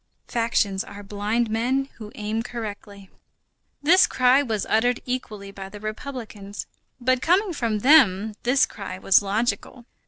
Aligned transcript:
Factions 0.27 0.83
are 0.83 1.03
blind 1.03 1.47
men 1.51 1.87
who 1.99 2.11
aim 2.15 2.41
correctly. 2.41 3.11
This 3.83 4.07
cry 4.07 4.41
was 4.41 4.65
uttered 4.67 4.99
equally 5.05 5.51
by 5.51 5.69
the 5.69 5.79
republicans. 5.79 6.65
But 6.99 7.21
coming 7.21 7.53
from 7.53 7.81
them, 7.81 8.33
this 8.41 8.65
cry 8.65 8.97
was 8.97 9.21
logical. 9.21 9.85